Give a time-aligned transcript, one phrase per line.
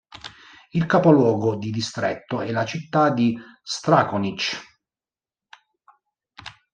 [0.71, 4.57] Il capoluogo di distretto è la città di Strakonice.